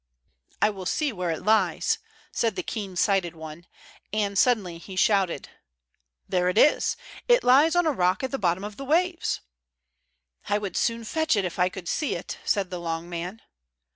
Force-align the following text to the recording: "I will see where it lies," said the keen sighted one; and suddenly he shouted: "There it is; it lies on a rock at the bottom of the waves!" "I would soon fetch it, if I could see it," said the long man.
"I 0.63 0.71
will 0.71 0.87
see 0.87 1.13
where 1.13 1.29
it 1.29 1.43
lies," 1.43 1.99
said 2.31 2.55
the 2.55 2.63
keen 2.63 2.95
sighted 2.95 3.35
one; 3.35 3.67
and 4.11 4.35
suddenly 4.35 4.79
he 4.79 4.95
shouted: 4.95 5.49
"There 6.27 6.49
it 6.49 6.57
is; 6.57 6.97
it 7.27 7.43
lies 7.43 7.75
on 7.75 7.85
a 7.85 7.91
rock 7.91 8.23
at 8.23 8.31
the 8.31 8.39
bottom 8.39 8.63
of 8.63 8.77
the 8.77 8.83
waves!" 8.83 9.41
"I 10.49 10.57
would 10.57 10.75
soon 10.75 11.03
fetch 11.03 11.35
it, 11.35 11.45
if 11.45 11.59
I 11.59 11.69
could 11.69 11.87
see 11.87 12.15
it," 12.15 12.39
said 12.45 12.71
the 12.71 12.79
long 12.79 13.09
man. 13.11 13.43